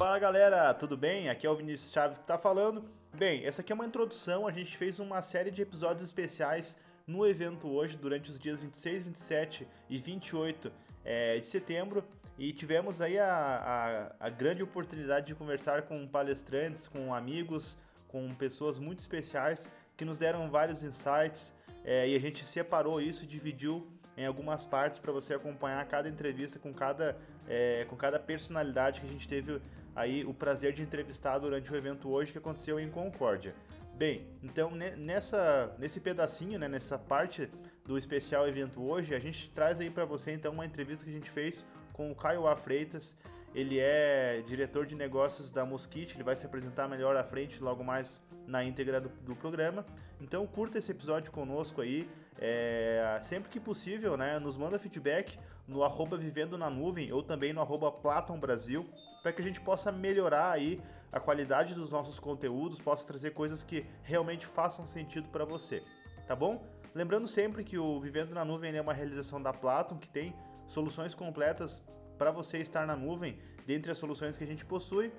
Fala 0.00 0.18
galera, 0.18 0.72
tudo 0.72 0.96
bem? 0.96 1.28
Aqui 1.28 1.46
é 1.46 1.50
o 1.50 1.54
Vinícius 1.54 1.92
Chaves 1.92 2.16
que 2.16 2.24
está 2.24 2.38
falando. 2.38 2.82
Bem, 3.14 3.44
essa 3.44 3.60
aqui 3.60 3.70
é 3.70 3.74
uma 3.74 3.84
introdução, 3.84 4.46
a 4.46 4.50
gente 4.50 4.74
fez 4.74 4.98
uma 4.98 5.20
série 5.20 5.50
de 5.50 5.60
episódios 5.60 6.02
especiais 6.02 6.74
no 7.06 7.26
evento 7.26 7.68
hoje, 7.68 7.98
durante 7.98 8.30
os 8.30 8.40
dias 8.40 8.62
26, 8.62 9.02
27 9.02 9.68
e 9.90 9.98
28 9.98 10.72
é, 11.04 11.38
de 11.38 11.44
setembro. 11.44 12.02
E 12.38 12.50
tivemos 12.50 13.02
aí 13.02 13.18
a, 13.18 14.14
a, 14.18 14.26
a 14.26 14.30
grande 14.30 14.62
oportunidade 14.62 15.26
de 15.26 15.34
conversar 15.34 15.82
com 15.82 16.08
palestrantes, 16.08 16.88
com 16.88 17.12
amigos, 17.12 17.76
com 18.08 18.34
pessoas 18.34 18.78
muito 18.78 19.00
especiais 19.00 19.70
que 19.98 20.04
nos 20.06 20.16
deram 20.16 20.50
vários 20.50 20.82
insights 20.82 21.52
é, 21.84 22.08
e 22.08 22.16
a 22.16 22.18
gente 22.18 22.46
separou 22.46 23.02
isso, 23.02 23.26
dividiu 23.26 23.86
em 24.16 24.24
algumas 24.24 24.64
partes 24.64 24.98
para 24.98 25.12
você 25.12 25.34
acompanhar 25.34 25.84
cada 25.86 26.08
entrevista 26.08 26.58
com 26.58 26.72
cada, 26.72 27.18
é, 27.46 27.84
com 27.84 27.96
cada 27.96 28.18
personalidade 28.18 29.02
que 29.02 29.06
a 29.06 29.10
gente 29.10 29.28
teve 29.28 29.60
aí 30.00 30.24
o 30.24 30.32
prazer 30.32 30.72
de 30.72 30.82
entrevistar 30.82 31.38
durante 31.38 31.72
o 31.72 31.76
evento 31.76 32.08
hoje 32.08 32.32
que 32.32 32.38
aconteceu 32.38 32.80
em 32.80 32.90
Concórdia. 32.90 33.54
Bem, 33.94 34.26
então 34.42 34.70
nessa, 34.70 35.74
nesse 35.78 36.00
pedacinho, 36.00 36.58
né, 36.58 36.66
nessa 36.66 36.98
parte 36.98 37.50
do 37.84 37.98
especial 37.98 38.48
evento 38.48 38.82
hoje, 38.82 39.14
a 39.14 39.18
gente 39.18 39.50
traz 39.50 39.78
aí 39.78 39.90
para 39.90 40.06
você 40.06 40.32
então 40.32 40.52
uma 40.52 40.64
entrevista 40.64 41.04
que 41.04 41.10
a 41.10 41.14
gente 41.14 41.30
fez 41.30 41.66
com 41.92 42.10
o 42.10 42.14
Caio 42.14 42.46
A. 42.46 42.56
Freitas. 42.56 43.14
Ele 43.54 43.78
é 43.80 44.42
diretor 44.46 44.86
de 44.86 44.94
negócios 44.94 45.50
da 45.50 45.66
Mosquite, 45.66 46.16
ele 46.16 46.22
vai 46.22 46.36
se 46.36 46.46
apresentar 46.46 46.88
melhor 46.88 47.16
à 47.16 47.24
frente 47.24 47.60
logo 47.60 47.82
mais 47.82 48.22
na 48.46 48.64
íntegra 48.64 49.00
do, 49.00 49.08
do 49.08 49.34
programa. 49.34 49.84
Então 50.20 50.46
curta 50.46 50.78
esse 50.78 50.92
episódio 50.92 51.32
conosco 51.32 51.80
aí, 51.80 52.08
é, 52.38 53.20
sempre 53.22 53.50
que 53.50 53.58
possível, 53.58 54.16
né, 54.16 54.38
nos 54.38 54.56
manda 54.56 54.78
feedback 54.78 55.36
no 55.66 55.82
arroba 55.82 56.16
Vivendo 56.16 56.56
na 56.56 56.70
Nuvem 56.70 57.12
ou 57.12 57.22
também 57.22 57.52
no 57.52 57.60
arroba 57.60 57.90
Platon 57.92 58.38
Brasil, 58.38 58.88
para 59.22 59.32
que 59.32 59.40
a 59.40 59.44
gente 59.44 59.60
possa 59.60 59.90
melhorar 59.92 60.50
aí 60.50 60.80
a 61.12 61.18
qualidade 61.18 61.74
dos 61.74 61.90
nossos 61.90 62.18
conteúdos, 62.18 62.78
possa 62.78 63.06
trazer 63.06 63.32
coisas 63.32 63.62
que 63.62 63.84
realmente 64.02 64.46
façam 64.46 64.86
sentido 64.86 65.28
para 65.28 65.44
você, 65.44 65.82
tá 66.26 66.36
bom? 66.36 66.64
Lembrando 66.94 67.26
sempre 67.26 67.62
que 67.62 67.78
o 67.78 68.00
Vivendo 68.00 68.34
na 68.34 68.44
Nuvem 68.44 68.76
é 68.76 68.80
uma 68.80 68.92
realização 68.92 69.40
da 69.40 69.52
Platon, 69.52 69.96
que 69.96 70.08
tem 70.08 70.34
soluções 70.66 71.14
completas 71.14 71.82
para 72.18 72.30
você 72.30 72.58
estar 72.58 72.86
na 72.86 72.96
nuvem, 72.96 73.38
dentre 73.66 73.90
as 73.92 73.98
soluções 73.98 74.36
que 74.36 74.44
a 74.44 74.46
gente 74.46 74.64
possui. 74.64 75.12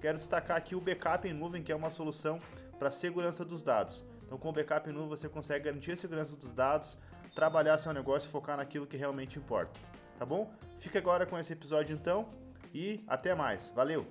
Quero 0.00 0.18
destacar 0.18 0.56
aqui 0.56 0.74
o 0.74 0.80
backup 0.80 1.28
em 1.28 1.32
nuvem, 1.32 1.62
que 1.62 1.70
é 1.70 1.76
uma 1.76 1.90
solução 1.90 2.40
para 2.78 2.90
segurança 2.90 3.44
dos 3.44 3.62
dados. 3.62 4.04
Então, 4.24 4.36
com 4.38 4.48
o 4.48 4.52
backup 4.52 4.88
em 4.88 4.92
nuvem, 4.92 5.08
você 5.08 5.28
consegue 5.28 5.66
garantir 5.66 5.92
a 5.92 5.96
segurança 5.96 6.34
dos 6.34 6.52
dados, 6.52 6.98
trabalhar 7.34 7.78
seu 7.78 7.92
negócio 7.92 8.28
e 8.28 8.30
focar 8.30 8.56
naquilo 8.56 8.86
que 8.86 8.96
realmente 8.96 9.38
importa. 9.38 9.78
Tá 10.18 10.26
bom? 10.26 10.50
Fica 10.78 10.98
agora 10.98 11.26
com 11.26 11.38
esse 11.38 11.52
episódio 11.52 11.94
então 11.94 12.28
e 12.74 13.04
até 13.06 13.34
mais. 13.34 13.72
Valeu! 13.74 14.06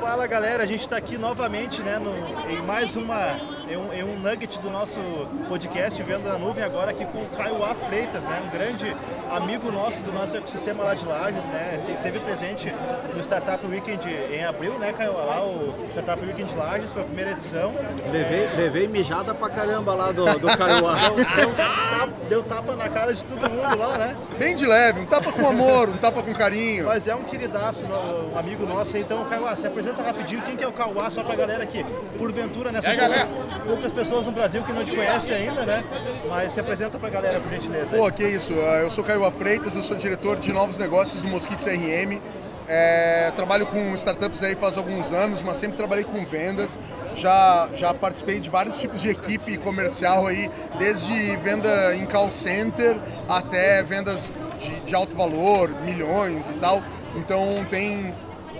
Fala 0.00 0.26
galera, 0.26 0.62
a 0.62 0.66
gente 0.66 0.80
está 0.80 0.96
aqui 0.96 1.18
novamente 1.18 1.82
né, 1.82 1.98
no, 1.98 2.12
em 2.50 2.62
mais 2.62 2.96
uma 2.96 3.34
em 3.68 3.76
um, 3.76 3.92
em 3.92 4.02
um, 4.02 4.18
nugget 4.18 4.58
do 4.60 4.70
nosso 4.70 5.00
podcast 5.48 6.00
Vendo 6.02 6.28
na 6.28 6.38
Nuvem, 6.38 6.62
agora 6.62 6.92
aqui 6.92 7.04
com 7.04 7.18
o 7.18 7.26
Caio 7.36 7.64
A. 7.64 7.74
Freitas, 7.74 8.24
né, 8.24 8.42
um 8.46 8.50
grande 8.50 8.96
amigo 9.30 9.72
nosso 9.72 10.00
do 10.02 10.12
nosso 10.12 10.36
ecossistema 10.36 10.84
lá 10.84 10.94
de 10.94 11.04
Lages, 11.04 11.48
né, 11.48 11.82
que 11.84 11.92
esteve 11.92 12.20
presente 12.20 12.72
no 13.14 13.20
Startup 13.22 13.64
Weekend 13.66 14.08
em 14.08 14.44
abril, 14.44 14.78
né, 14.78 14.92
Caio? 14.92 15.14
Lá 15.14 15.44
o 15.44 15.74
Startup 15.90 16.24
Weekend 16.24 16.54
Lages, 16.54 16.92
foi 16.92 17.02
a 17.02 17.04
primeira 17.04 17.30
edição. 17.32 17.72
Levei, 18.12 18.44
é... 18.44 18.52
levei 18.56 18.88
mijada 18.88 19.34
pra 19.34 19.48
caramba 19.48 19.94
lá 19.94 20.12
do, 20.12 20.24
do 20.38 20.56
Caio 20.56 20.86
A. 20.86 20.94
deu, 21.36 22.28
deu, 22.28 22.42
tapa 22.44 22.76
na 22.76 22.88
cara 22.88 23.12
de 23.12 23.24
todo 23.24 23.50
mundo 23.50 23.78
lá, 23.78 23.98
né? 23.98 24.16
Bem 24.38 24.54
de 24.54 24.66
leve, 24.66 25.00
um 25.00 25.06
tapa 25.06 25.32
com 25.32 25.48
amor, 25.48 25.88
um 25.88 25.96
tapa 25.96 26.22
com 26.22 26.32
carinho. 26.32 26.86
Mas 26.86 27.08
é 27.08 27.14
um 27.14 27.24
queridaço, 27.24 27.84
um 27.86 28.38
amigo 28.38 28.64
nosso, 28.64 28.96
então, 28.96 29.24
Caio 29.24 29.46
A, 29.46 29.56
se 29.56 29.66
apresenta 29.66 30.02
rapidinho 30.02 30.42
quem 30.42 30.56
que 30.56 30.62
é 30.62 30.68
o 30.68 30.72
Cauá, 30.72 31.10
só 31.10 31.24
pra 31.24 31.34
galera 31.34 31.64
aqui. 31.64 31.84
Porventura, 32.16 32.70
nessa 32.70 32.92
né, 32.92 33.26
poucas, 33.26 33.55
poucas, 33.60 33.92
pessoas 33.92 34.26
no 34.26 34.32
Brasil 34.32 34.62
que 34.62 34.72
não 34.72 34.84
te 34.84 34.94
conhecem 34.94 35.36
ainda, 35.36 35.64
né? 35.64 35.84
Mas 36.28 36.52
se 36.52 36.60
apresenta 36.60 36.98
pra 36.98 37.08
galera, 37.08 37.40
por 37.40 37.50
gentileza. 37.50 37.96
Pô, 37.96 38.10
que 38.10 38.24
isso. 38.24 38.52
Ah, 38.54 38.80
eu 38.82 38.90
sou 38.90 39.04
Caio 39.04 39.30
Freitas, 39.30 39.76
eu 39.76 39.82
sou 39.82 39.96
diretor 39.96 40.38
de 40.38 40.52
novos 40.52 40.78
negócios 40.78 41.22
do 41.22 41.28
Mosquito 41.28 41.64
CRM. 41.64 42.20
É, 42.68 43.30
trabalho 43.36 43.64
com 43.66 43.94
startups 43.94 44.42
aí 44.42 44.56
faz 44.56 44.76
alguns 44.76 45.12
anos, 45.12 45.40
mas 45.40 45.56
sempre 45.56 45.76
trabalhei 45.76 46.04
com 46.04 46.24
vendas. 46.24 46.78
Já, 47.14 47.68
já 47.74 47.94
participei 47.94 48.40
de 48.40 48.50
vários 48.50 48.76
tipos 48.78 49.00
de 49.00 49.10
equipe 49.10 49.56
comercial 49.58 50.26
aí, 50.26 50.50
desde 50.78 51.36
venda 51.36 51.94
em 51.94 52.04
call 52.06 52.30
center 52.30 52.96
até 53.28 53.82
vendas 53.82 54.30
de, 54.58 54.80
de 54.80 54.94
alto 54.94 55.16
valor, 55.16 55.70
milhões 55.82 56.50
e 56.50 56.56
tal. 56.56 56.82
Então 57.14 57.64
tem 57.70 58.12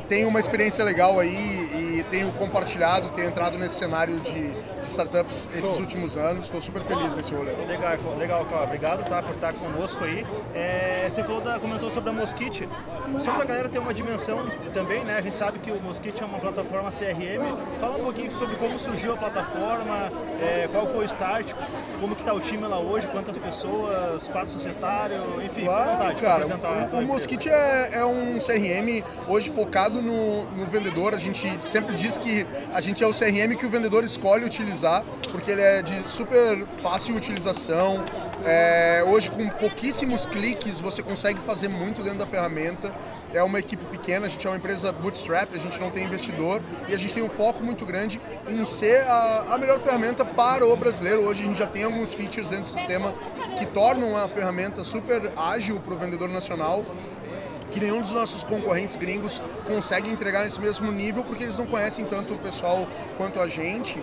tenho 0.09 0.29
uma 0.29 0.39
experiência 0.39 0.85
legal 0.85 1.19
aí 1.19 1.99
e 1.99 2.05
tenho 2.09 2.31
compartilhado, 2.33 3.09
tenho 3.09 3.27
entrado 3.27 3.59
nesse 3.59 3.75
cenário 3.75 4.21
de 4.21 4.55
startups 4.89 5.49
esses 5.55 5.79
últimos 5.79 6.17
anos. 6.17 6.47
Estou 6.47 6.61
super 6.61 6.83
feliz 6.83 7.15
nesse 7.15 7.35
rolê. 7.35 7.53
Legal, 7.53 7.97
legal, 8.19 8.45
cara. 8.47 8.65
Obrigado 8.65 9.09
tá, 9.09 9.23
por 9.23 9.35
estar 9.35 9.53
conosco 9.53 10.03
aí. 10.05 10.27
É, 10.55 11.09
você 11.09 11.23
falou 11.23 11.41
da, 11.41 11.59
comentou 11.59 11.91
sobre 11.91 12.11
a 12.11 12.13
Mosquite. 12.13 12.69
Só 13.19 13.33
para 13.33 13.43
a 13.43 13.47
galera 13.47 13.69
ter 13.69 13.79
uma 13.79 13.95
dimensão 13.95 14.47
também, 14.75 15.05
né? 15.05 15.17
A 15.17 15.21
gente 15.21 15.37
sabe 15.37 15.59
que 15.59 15.71
o 15.71 15.81
Mosquite 15.81 16.23
é 16.23 16.27
uma 16.27 16.39
plataforma 16.39 16.91
CRM. 16.91 17.79
Fala 17.81 17.97
um 17.97 18.05
pouquinho 18.05 18.31
sobre 18.33 18.57
como 18.57 18.79
surgiu 18.79 19.15
a 19.15 19.17
plataforma, 19.17 20.11
é, 20.41 20.69
qual 20.71 20.87
foi 20.87 21.05
o 21.05 21.05
start, 21.05 21.53
como 22.01 22.15
que 22.15 22.23
está 22.23 22.33
o 22.33 22.41
time 22.41 22.67
lá 22.67 22.79
hoje, 22.79 23.07
quantas 23.09 23.37
pessoas, 23.37 24.27
quadro 24.29 24.51
societário, 24.51 25.21
enfim, 25.45 25.65
claro, 25.65 25.93
vontade, 25.93 26.23
cara, 26.23 26.47
o, 26.93 26.99
o 26.99 27.03
Mosquite 27.03 27.49
é, 27.49 27.91
é 27.93 28.05
um 28.05 28.39
CRM 28.39 29.05
hoje 29.29 29.51
focado 29.51 29.77
focado 29.77 30.01
no, 30.01 30.45
no, 30.53 30.67
vendedor. 30.67 31.15
A 31.15 31.19
gente 31.19 31.59
sempre 31.65 31.95
diz 31.95 32.17
que 32.17 32.47
a 32.73 32.81
gente 32.81 33.03
é 33.05 33.07
o 33.07 33.13
CRM 33.13 33.57
que 33.57 33.67
o 33.67 33.71
vendedor 33.71 34.05
escolhe 34.05 34.45
utilizar, 34.45 34.76
porque 35.31 35.51
ele 35.51 35.63
é 35.63 35.83
de 35.83 36.11
super 36.11 36.67
fácil 36.83 37.17
utilização. 37.17 38.05
É, 38.45 39.03
hoje, 39.07 39.31
com 39.31 39.49
pouquíssimos 39.49 40.27
cliques, 40.27 40.79
você 40.79 41.03
consegue 41.03 41.41
fazer 41.41 41.69
muito 41.69 42.03
dentro 42.03 42.19
da 42.19 42.27
ferramenta. 42.27 42.95
É 43.33 43.43
uma 43.43 43.59
equipe 43.59 43.85
pequena, 43.87 44.27
a 44.27 44.29
gente 44.29 44.47
é 44.47 44.51
uma 44.51 44.57
empresa 44.57 44.93
bootstrap, 44.93 45.55
a 45.55 45.59
gente 45.59 45.81
não 45.81 45.91
tem 45.91 46.05
investidor 46.05 46.63
e 46.89 46.95
a 46.95 46.99
gente 46.99 47.13
tem 47.13 47.23
um 47.23 47.29
foco 47.29 47.63
muito 47.63 47.85
grande 47.85 48.21
em 48.49 48.65
ser 48.65 49.03
a, 49.03 49.55
a 49.55 49.59
melhor 49.59 49.81
ferramenta 49.81 50.25
para 50.25 50.67
o 50.67 50.77
brasileiro. 50.77 51.23
Hoje 51.23 51.43
a 51.43 51.47
gente 51.47 51.59
já 51.59 51.67
tem 51.67 51.85
alguns 51.85 52.15
features 52.15 52.51
dentro 52.51 52.65
do 52.65 52.79
sistema 52.79 53.13
que 53.59 53.67
tornam 53.67 54.17
a 54.17 54.29
ferramenta 54.29 54.85
super 54.85 55.33
ágil 55.37 55.81
para 55.81 55.95
o 55.95 55.99
vendedor 55.99 56.29
nacional 56.29 56.85
que 57.71 57.81
nenhum 57.81 58.01
dos 58.01 58.13
nossos 58.13 58.43
concorrentes 58.43 58.97
gringos 58.97 59.43
consegue 59.67 60.09
entregar 60.09 60.45
nesse 60.45 60.61
mesmo 60.61 60.91
nível 60.91 61.23
porque 61.25 61.45
eles 61.45 61.59
não 61.59 61.67
conhecem 61.67 62.05
tanto 62.05 62.35
o 62.35 62.39
pessoal 62.39 62.87
quanto 63.17 63.41
a 63.41 63.47
gente. 63.47 64.03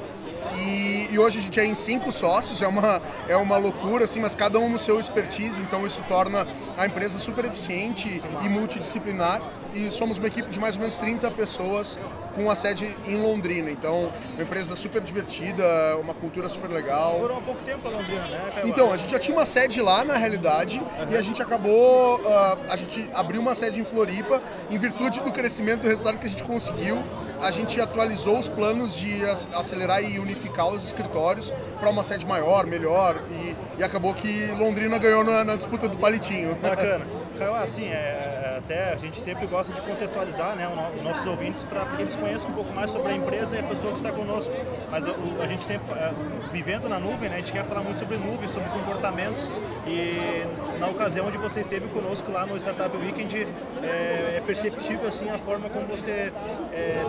E, 0.56 1.09
e, 1.12 1.20
hoje 1.20 1.40
a 1.40 1.42
gente 1.42 1.59
é 1.59 1.66
em 1.66 1.76
cinco 1.76 2.12
sócios, 2.12 2.62
é 2.62 2.68
uma, 2.68 3.02
é 3.28 3.36
uma 3.36 3.58
loucura, 3.58 4.06
assim, 4.06 4.20
mas 4.20 4.36
cada 4.36 4.59
um 4.59 4.70
no 4.70 4.80
seu 4.80 5.00
expertise, 5.00 5.62
então 5.62 5.86
isso 5.86 6.04
torna 6.08 6.48
a 6.78 6.86
empresa 6.86 7.18
super 7.18 7.46
eficiente 7.46 8.22
e 8.44 8.50
multidisciplinar. 8.50 9.42
E 9.74 9.90
somos 9.90 10.20
uma 10.20 10.28
equipe 10.28 10.50
de 10.52 10.59
mais 10.59 10.76
ou 10.76 10.82
menos 10.82 11.00
30 11.00 11.32
pessoas 11.32 11.98
com 12.36 12.50
a 12.50 12.56
sede 12.56 12.96
em 13.06 13.16
Londrina. 13.16 13.72
Então, 13.72 14.12
uma 14.34 14.44
empresa 14.44 14.76
super 14.76 15.02
divertida, 15.02 15.64
uma 16.00 16.14
cultura 16.14 16.48
super 16.48 16.70
legal. 16.70 17.18
Foram 17.20 17.38
há 17.38 17.42
pouco 17.42 17.64
tempo 17.64 17.88
a 17.88 17.92
Londrina, 17.92 18.22
né? 18.22 18.62
Então, 18.66 18.92
a 18.92 18.98
gente 18.98 19.12
já 19.12 19.20
tinha 19.20 19.35
uma 19.35 19.46
sede 19.46 19.82
lá, 19.82 20.06
na 20.06 20.16
realidade, 20.16 20.79
uhum. 20.79 21.12
e 21.12 21.16
a 21.16 21.22
gente 21.22 21.41
acabou, 21.41 22.20
uh, 22.20 22.59
a 22.70 22.76
gente 22.76 23.09
abriu 23.14 23.41
uma 23.41 23.56
sede 23.56 23.79
em 23.79 23.84
Floripa, 23.84 24.41
em 24.70 24.78
virtude 24.78 25.22
do 25.22 25.32
crescimento 25.32 25.82
do 25.82 25.88
resultado 25.88 26.20
que 26.20 26.28
a 26.28 26.29
gente 26.29 26.44
conseguiu 26.44 27.03
a 27.43 27.51
gente 27.51 27.79
atualizou 27.79 28.40
os 28.40 28.47
planos 28.47 28.95
de 28.95 29.23
acelerar 29.53 30.01
e 30.01 30.17
unificar 30.17 30.67
os 30.69 30.84
escritórios 30.85 31.53
para 31.79 31.90
uma 31.90 32.01
sede 32.01 32.25
maior, 32.25 32.66
melhor, 32.66 33.22
e, 33.29 33.55
e, 33.79 33.84
acabou 33.84 34.13
que 34.13 34.47
Londrina 34.57 34.97
ganhou 34.97 35.23
na, 35.23 35.43
na 35.43 35.55
disputa 35.55 35.90
do 35.90 35.97
palitinho. 35.97 36.55
Bacana. 36.55 37.05
Caio, 37.34 37.56
assim, 37.56 37.85
é, 37.85 38.58
até 38.58 38.94
a 38.94 38.96
gente 38.96 39.22
sempre 39.22 39.46
gosta 39.46 39.74
de 39.74 39.82
contextualizar 39.82 40.56
né, 40.56 40.68
os 40.96 41.03
nossos 41.03 41.26
ouvintes 41.26 41.64
para 41.64 41.85
que 41.85 42.02
eles 42.02 42.16
conheçam 42.16 42.50
um 42.52 42.53
pouco 42.53 42.74
mais 42.74 42.91
sobre 42.91 43.12
a 43.12 43.16
empresa 43.16 43.56
e 43.56 43.59
a 43.59 43.64
pessoa 43.64 43.91
que 43.91 43.97
está 43.97 44.12
conosco. 44.12 44.53
Mas 44.90 45.06
o, 45.08 45.14
a 45.41 45.47
gente 45.47 45.64
sempre, 45.64 45.94
é, 45.94 46.12
vivendo 46.52 46.88
na 46.88 47.00
nuvem, 47.00 47.30
né, 47.30 47.35
a 47.35 47.40
gente 47.40 47.52
quer 47.52 47.66
falar 47.66 47.82
muito 47.82 48.00
sobre 48.00 48.18
nuvem, 48.18 48.47
sobre 48.50 48.70
comportamentos 48.70 49.50
e 49.88 50.46
na 50.80 50.88
ocasião 50.88 51.28
onde 51.28 51.38
você 51.38 51.62
esteve 51.62 51.88
conosco 51.88 52.32
lá 52.32 52.46
no 52.46 52.58
Startup 52.58 52.96
Weekend, 52.96 53.47
é, 53.84 54.38
é 54.38 54.44
perceptível 54.46 55.08
assim 55.08 55.29
a 55.29 55.38
forma 55.38 55.70
como 55.70 55.88
você 55.88 56.32
é, 56.72 57.03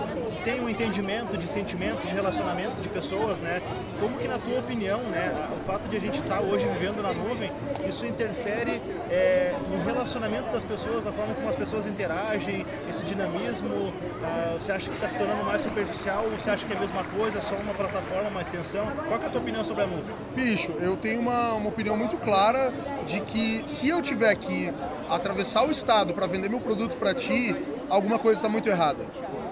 tem 0.44 0.61
um 0.61 0.69
entendimento 0.69 1.37
de 1.37 1.49
sentimentos, 1.49 2.06
de 2.06 2.15
relacionamentos 2.15 2.81
de 2.81 2.88
pessoas, 2.88 3.41
né? 3.41 3.62
Como 4.00 4.19
que 4.19 4.29
na 4.29 4.38
tua 4.38 4.59
opinião, 4.59 5.00
né, 5.00 5.32
fato 5.64 5.87
onde 5.87 5.96
a 5.96 6.00
gente 6.00 6.20
está 6.20 6.40
hoje 6.40 6.66
vivendo 6.69 7.02
na 7.02 7.12
nuvem, 7.12 7.50
isso 7.88 8.06
interfere 8.06 8.81
é, 9.11 9.55
no 9.70 9.82
relacionamento 9.82 10.52
das 10.52 10.62
pessoas, 10.62 11.05
na 11.05 11.12
forma 11.12 11.34
como 11.34 11.49
as 11.49 11.56
pessoas 11.56 11.87
interagem, 11.87 12.64
esse 12.88 13.02
dinamismo? 13.05 13.93
Ah, 14.22 14.56
você 14.58 14.72
acha 14.72 14.88
que 14.88 14.94
está 14.94 15.08
se 15.08 15.16
tornando 15.16 15.44
mais 15.44 15.62
superficial 15.62 16.25
você 16.37 16.50
acha 16.50 16.66
que 16.66 16.72
é 16.72 16.76
a 16.76 16.81
mesma 16.81 17.05
coisa, 17.05 17.40
só 17.40 17.55
uma 17.56 17.75
plataforma, 17.75 18.28
uma 18.28 18.43
extensão? 18.43 18.87
Qual 19.08 19.20
é 19.20 19.26
a 19.26 19.31
tua 19.31 19.40
opinião 19.40 19.64
sobre 19.64 19.84
a 19.84 19.87
nuvem? 19.87 20.14
Bicho, 20.34 20.72
eu 20.81 20.96
tenho 20.96 21.20
uma, 21.20 21.55
uma 21.55 21.69
opinião 21.69 21.96
muito 21.96 22.17
clara 22.17 22.72
de 23.06 23.20
que 23.20 23.62
se 23.67 23.88
eu 23.88 24.02
tiver 24.02 24.34
que 24.34 24.72
atravessar 25.08 25.67
o 25.67 25.70
estado 25.70 26.12
para 26.12 26.26
vender 26.26 26.49
meu 26.49 26.60
produto 26.60 26.96
para 26.96 27.14
ti, 27.14 27.56
alguma 27.88 28.19
coisa 28.19 28.38
está 28.38 28.49
muito 28.49 28.69
errada. 28.69 29.05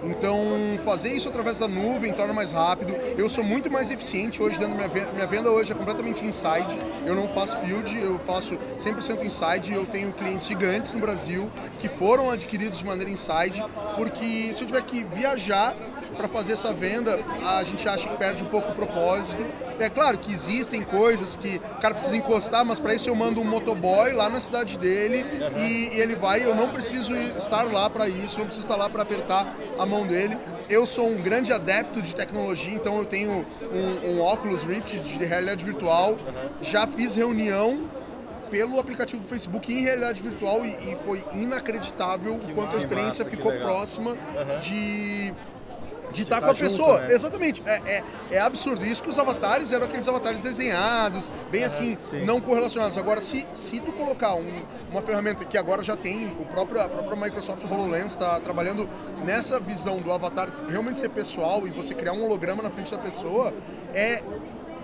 Então, 0.04 0.38
fazer 0.84 1.12
isso 1.12 1.28
através 1.28 1.58
da 1.58 1.68
nuvem 1.68 2.12
torna 2.12 2.32
mais 2.32 2.50
rápido. 2.50 2.92
Eu 3.16 3.28
sou 3.28 3.44
muito 3.44 3.70
mais 3.70 3.90
eficiente 3.90 4.42
hoje 4.42 4.58
dentro 4.58 4.76
da 4.76 4.76
minha 4.76 4.88
venda. 4.88 5.12
Minha 5.12 5.26
venda 5.26 5.50
hoje 5.50 5.72
é 5.72 5.74
completamente 5.74 6.24
inside. 6.24 6.78
Eu 7.06 7.14
não 7.14 7.28
faço 7.28 7.56
field, 7.58 7.96
eu 7.98 8.18
faço 8.18 8.56
100% 8.78 9.24
inside. 9.24 9.72
Eu 9.72 9.86
tenho 9.86 10.12
clientes 10.12 10.48
gigantes 10.48 10.92
no 10.92 11.00
Brasil 11.00 11.48
que 11.78 11.88
foram 11.88 12.30
adquiridos 12.30 12.78
de 12.78 12.84
maneira 12.84 13.10
inside, 13.10 13.64
porque 13.96 14.52
se 14.52 14.62
eu 14.62 14.66
tiver 14.66 14.82
que 14.82 15.04
viajar 15.04 15.76
para 16.16 16.28
fazer 16.28 16.52
essa 16.52 16.72
venda, 16.72 17.20
a 17.46 17.62
gente 17.64 17.88
acha 17.88 18.08
que 18.08 18.16
perde 18.16 18.42
um 18.42 18.46
pouco 18.46 18.72
o 18.72 18.74
propósito. 18.74 19.42
É 19.82 19.90
claro 19.90 20.16
que 20.16 20.32
existem 20.32 20.84
coisas 20.84 21.34
que 21.34 21.56
o 21.56 21.80
cara 21.80 21.92
precisa 21.92 22.16
encostar, 22.16 22.64
mas 22.64 22.78
para 22.78 22.94
isso 22.94 23.08
eu 23.08 23.16
mando 23.16 23.40
um 23.40 23.44
motoboy 23.44 24.12
lá 24.12 24.30
na 24.30 24.40
cidade 24.40 24.78
dele 24.78 25.26
e, 25.56 25.96
e 25.96 26.00
ele 26.00 26.14
vai. 26.14 26.44
Eu 26.44 26.54
não 26.54 26.68
preciso 26.68 27.12
estar 27.16 27.64
lá 27.64 27.90
para 27.90 28.08
isso, 28.08 28.38
não 28.38 28.46
preciso 28.46 28.64
estar 28.64 28.76
lá 28.76 28.88
para 28.88 29.02
apertar 29.02 29.56
a 29.76 29.84
mão 29.84 30.06
dele. 30.06 30.38
Eu 30.70 30.86
sou 30.86 31.08
um 31.08 31.20
grande 31.20 31.52
adepto 31.52 32.00
de 32.00 32.14
tecnologia, 32.14 32.72
então 32.72 32.96
eu 32.98 33.04
tenho 33.04 33.44
um, 33.72 34.10
um 34.10 34.20
Oculus 34.20 34.62
Rift 34.62 35.00
de 35.00 35.24
realidade 35.24 35.64
virtual. 35.64 36.16
Já 36.60 36.86
fiz 36.86 37.16
reunião 37.16 37.90
pelo 38.52 38.78
aplicativo 38.78 39.20
do 39.20 39.28
Facebook 39.28 39.72
em 39.72 39.80
realidade 39.80 40.22
virtual 40.22 40.64
e, 40.64 40.92
e 40.92 40.96
foi 41.04 41.24
inacreditável 41.32 42.34
o 42.34 42.54
quanto 42.54 42.76
a 42.76 42.78
experiência 42.78 43.24
ficou 43.24 43.50
próxima 43.50 44.16
de 44.60 45.34
de 46.12 46.22
estar 46.22 46.40
tá 46.40 46.46
com 46.46 46.52
a 46.52 46.54
pessoa. 46.54 46.98
Junto, 46.98 47.08
né? 47.08 47.14
Exatamente. 47.14 47.62
É, 47.66 47.82
é, 47.86 48.04
é, 48.32 48.40
absurdo. 48.40 48.84
Isso 48.84 49.02
que 49.02 49.08
os 49.08 49.18
avatares 49.18 49.72
eram 49.72 49.86
aqueles 49.86 50.06
avatares 50.06 50.42
desenhados, 50.42 51.30
bem 51.50 51.64
assim, 51.64 51.96
sim. 52.10 52.24
não 52.24 52.40
correlacionados. 52.40 52.98
Agora, 52.98 53.20
se, 53.20 53.46
se 53.52 53.80
tu 53.80 53.92
colocar 53.92 54.34
um, 54.34 54.62
uma 54.90 55.02
ferramenta 55.02 55.44
que 55.44 55.56
agora 55.56 55.82
já 55.82 55.96
tem, 55.96 56.28
o 56.38 56.44
próprio, 56.44 56.80
a 56.80 56.88
própria 56.88 57.16
Microsoft 57.16 57.64
HoloLens 57.64 58.12
está 58.12 58.38
trabalhando 58.40 58.88
nessa 59.24 59.58
visão 59.58 59.96
do 59.96 60.12
avatar 60.12 60.48
realmente 60.68 60.98
ser 60.98 61.08
pessoal 61.08 61.66
e 61.66 61.70
você 61.70 61.94
criar 61.94 62.12
um 62.12 62.24
holograma 62.24 62.62
na 62.62 62.70
frente 62.70 62.90
da 62.90 62.98
pessoa, 62.98 63.52
é, 63.94 64.22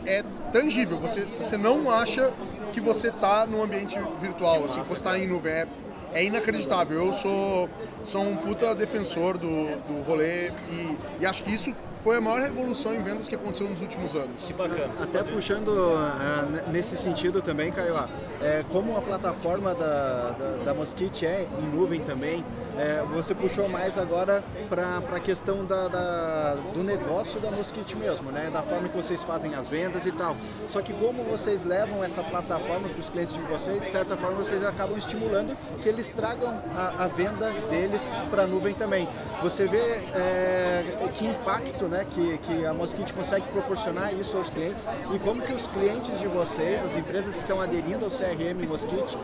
é 0.07 0.25
tangível. 0.53 0.99
Você, 0.99 1.27
você 1.39 1.57
não 1.57 1.91
acha 1.91 2.33
que 2.73 2.81
você 2.81 3.09
está 3.09 3.47
num 3.47 3.63
ambiente 3.63 3.99
virtual, 4.21 4.65
assim, 4.65 4.81
você 4.81 4.95
está 4.95 5.19
em 5.19 5.27
nuvem. 5.27 5.53
É, 5.53 5.67
é 6.13 6.25
inacreditável. 6.25 7.07
Eu 7.07 7.13
sou, 7.13 7.69
sou 8.05 8.23
um 8.23 8.37
puta 8.37 8.75
defensor 8.75 9.37
do, 9.39 9.49
do 9.49 10.03
rolê 10.07 10.51
e, 10.71 10.97
e 11.21 11.27
acho 11.27 11.43
que 11.45 11.53
isso 11.53 11.75
foi 12.03 12.17
a 12.17 12.21
maior 12.21 12.41
revolução 12.41 12.95
em 12.95 13.03
vendas 13.03 13.29
que 13.29 13.35
aconteceu 13.35 13.69
nos 13.69 13.81
últimos 13.81 14.15
anos. 14.15 14.45
Que 14.45 14.53
bacana. 14.53 14.93
Até 15.01 15.23
puxando 15.23 15.69
uh, 15.69 16.71
nesse 16.71 16.97
sentido 16.97 17.43
também, 17.43 17.71
Caio, 17.71 17.97
é, 18.41 18.65
como 18.71 18.97
a 18.97 19.01
plataforma 19.01 19.75
da, 19.75 20.31
da, 20.31 20.65
da 20.65 20.75
Mosquite 20.75 21.27
é 21.27 21.47
em 21.59 21.77
nuvem 21.77 22.01
também, 22.01 22.45
é, 22.79 23.05
você 23.13 23.35
puxou 23.35 23.69
mais 23.69 23.99
agora 23.99 24.43
para 24.69 24.99
a 24.99 25.21
questão 25.21 25.65
da, 25.65 25.89
da, 25.89 26.55
do 26.73 26.85
negócio 26.85 27.41
da 27.41 27.51
Mosquite 27.51 27.97
mesmo, 27.97 28.31
né? 28.31 28.51
da 28.53 28.63
forma 28.63 28.89
que 28.89 28.97
vocês 28.97 29.25
fazem 29.25 29.55
as 29.57 29.69
vendas 29.69 30.07
e 30.07 30.13
tal. 30.13 30.37
Só 30.69 30.81
que 30.81 30.93
como 30.93 31.25
vocês 31.25 31.65
levam 31.65 32.05
essa 32.05 32.23
plataforma 32.23 32.89
para 32.89 33.01
os 33.01 33.09
clientes 33.09 33.35
de 33.35 33.41
vocês, 33.43 33.83
de 33.83 33.91
certa 33.91 34.17
forma 34.17 34.37
vocês 34.37 34.65
acabam 34.65 34.97
estimulando 34.97 35.57
que 35.83 35.89
eles 35.89 36.09
tragam 36.11 36.63
a, 36.77 37.05
a 37.05 37.07
venda 37.09 37.51
deles 37.69 38.03
para 38.31 38.45
a 38.45 38.47
nuvem 38.47 38.75
também. 38.75 39.09
Você 39.43 39.67
vê 39.67 39.79
é, 39.79 40.85
que 41.17 41.27
impacto 41.27 41.87
né, 41.87 42.07
que, 42.11 42.39
que 42.39 42.67
a 42.67 42.75
Mosquite 42.75 43.13
consegue 43.13 43.47
proporcionar 43.49 44.13
isso 44.15 44.37
aos 44.37 44.51
clientes 44.51 44.85
e 45.15 45.19
como 45.19 45.43
que 45.43 45.53
os 45.53 45.67
clientes 45.67 46.19
de 46.21 46.29
vocês, 46.29 46.85
as 46.85 46.97
empresas 46.97 47.35
que 47.35 47.41
estão 47.41 47.61
aderindo 47.61 48.05
ao 48.05 48.11
CRM 48.11 48.67
Mosquite, 48.69 49.17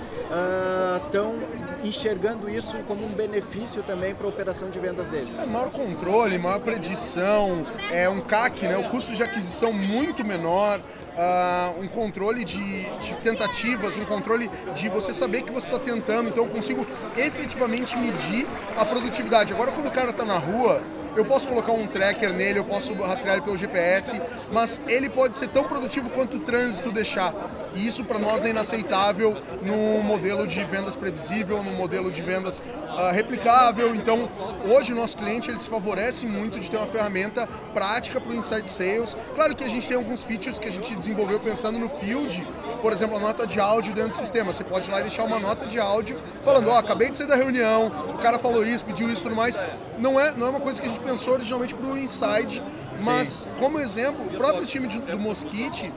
estão 1.05 1.31
uh, 1.31 1.87
enxergando 1.87 2.49
isso 2.49 2.77
como 2.87 3.05
um 3.05 3.13
benefício 3.13 3.45
benefício 3.45 3.83
também 3.83 4.15
para 4.15 4.27
a 4.27 4.29
operação 4.29 4.71
de 4.71 4.79
vendas 4.79 5.09
deles? 5.09 5.39
É 5.39 5.47
maior 5.47 5.71
controle, 5.71 6.39
maior 6.39 6.61
predição, 6.61 7.67
é 7.91 8.09
um 8.09 8.21
CAC, 8.21 8.67
né, 8.67 8.77
o 8.77 8.85
custo 8.91 9.13
de 9.15 9.23
aquisição 9.23 9.73
muito 9.73 10.25
menor, 10.25 10.81
uh, 11.15 11.81
um 11.81 11.89
controle 11.89 12.45
de, 12.45 12.91
de, 12.99 13.15
tentativas, 13.23 13.97
um 13.97 14.05
controle 14.05 14.51
de 14.75 14.89
você 14.89 15.13
saber 15.13 15.43
que 15.43 15.53
você 15.53 15.67
está 15.67 15.79
tentando, 15.79 16.29
então 16.29 16.45
eu 16.45 16.51
consigo 16.51 16.87
efetivamente 17.17 17.97
medir 17.97 18.47
a 18.77 18.85
produtividade. 18.85 19.53
Agora 19.53 19.73
quando 19.73 19.87
o 19.87 19.93
cara 19.93 20.11
está 20.11 20.25
na 20.25 20.39
rua, 20.39 20.83
eu 21.17 21.25
posso 21.25 21.47
colocar 21.47 21.73
um 21.73 21.87
tracker 21.87 22.33
nele, 22.33 22.59
eu 22.59 22.65
posso 22.65 22.93
rastrear 22.95 23.37
ele 23.37 23.45
pelo 23.45 23.57
GPS, 23.57 24.21
mas 24.53 24.81
ele 24.89 25.09
pode 25.09 25.37
ser 25.37 25.49
tão 25.49 25.65
produtivo 25.65 26.11
quanto 26.11 26.37
o 26.37 26.41
trânsito 26.41 26.91
deixar. 26.91 27.33
E 27.75 27.87
isso 27.87 28.05
para 28.05 28.19
nós 28.19 28.45
é 28.45 28.51
inaceitável 28.51 29.37
no 29.63 30.03
modelo 30.03 30.47
de 30.47 30.63
vendas 30.65 30.95
previsível, 30.95 31.63
no 31.63 31.73
modelo 31.73 32.11
de 32.11 32.23
vendas 32.23 32.59
uh, 32.59 33.13
replicável. 33.13 33.95
Então, 33.95 34.31
hoje 34.69 34.93
o 34.93 34.97
nosso 34.97 35.17
cliente 35.17 35.51
ele 35.51 35.59
se 35.59 35.69
favorece 35.69 36.27
muito 36.27 36.61
de 36.61 36.71
ter 36.71 36.77
uma 36.77 36.87
ferramenta 36.87 37.49
prática 37.73 38.21
para 38.21 38.31
o 38.31 38.35
inside 38.35 38.71
sales. 38.71 39.17
Claro 39.35 39.57
que 39.57 39.65
a 39.65 39.69
gente 39.69 39.87
tem 39.89 39.97
alguns 39.97 40.23
features 40.23 40.59
que 40.59 40.69
a 40.69 40.73
gente 40.73 40.95
desenvolveu 40.95 41.41
pensando 41.41 41.79
no 41.79 41.89
field, 41.89 42.47
por 42.81 42.93
exemplo, 42.93 43.17
a 43.17 43.21
nota 43.21 43.47
de 43.47 43.59
áudio 43.59 43.93
dentro 43.93 44.11
do 44.11 44.17
sistema. 44.17 44.53
Você 44.53 44.63
pode 44.63 44.89
ir 44.89 44.93
lá 44.93 45.01
e 45.01 45.03
deixar 45.03 45.25
uma 45.25 45.41
nota 45.41 45.67
de 45.67 45.79
áudio 45.79 46.19
falando, 46.45 46.69
ó, 46.69 46.75
oh, 46.75 46.77
acabei 46.77 47.11
de 47.11 47.19
sair 47.19 47.27
da 47.27 47.37
reunião, 47.37 47.91
o 48.09 48.19
cara 48.19 48.39
falou 48.39 48.65
isso, 48.65 48.85
pediu 48.85 49.11
isso 49.11 49.23
e 49.23 49.25
tudo 49.25 49.37
mais. 49.37 49.59
Não 49.99 50.21
é, 50.21 50.35
não 50.37 50.47
é 50.47 50.51
uma 50.51 50.61
coisa 50.61 50.81
que 50.81 50.87
a 50.87 50.91
gente 50.91 51.03
pensou 51.03 51.35
originalmente 51.35 51.75
para 51.75 51.87
o 51.87 51.99
inside, 51.99 52.63
mas 53.01 53.29
Sim. 53.29 53.49
como 53.59 53.81
exemplo, 53.81 54.25
o 54.25 54.31
próprio 54.31 54.65
time 54.65 54.87
do 54.87 55.19
Mosquite 55.19 55.93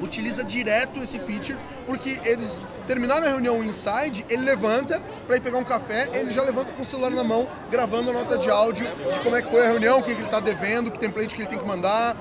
utiliza 0.00 0.42
direto 0.42 1.00
esse 1.00 1.18
feature, 1.18 1.56
porque 1.86 2.20
eles 2.24 2.60
terminaram 2.86 3.26
a 3.26 3.30
reunião 3.30 3.62
inside, 3.62 4.24
ele 4.28 4.42
levanta 4.42 5.00
para 5.26 5.36
ir 5.36 5.40
pegar 5.40 5.58
um 5.58 5.64
café, 5.64 6.08
ele 6.12 6.30
já 6.30 6.42
levanta 6.42 6.72
com 6.72 6.82
o 6.82 6.84
celular 6.84 7.10
na 7.10 7.22
mão, 7.22 7.48
gravando 7.70 8.10
a 8.10 8.12
nota 8.12 8.36
de 8.38 8.50
áudio 8.50 8.86
de 9.12 9.18
como 9.20 9.36
é 9.36 9.42
que 9.42 9.50
foi 9.50 9.60
a 9.60 9.68
reunião, 9.68 9.98
o 9.98 10.02
que, 10.02 10.10
ele 10.10 10.24
está 10.24 10.40
devendo, 10.40 10.90
que 10.90 10.98
template 10.98 11.34
que 11.34 11.42
ele 11.42 11.48
tem 11.48 11.58
que 11.58 11.66
mandar, 11.66 12.16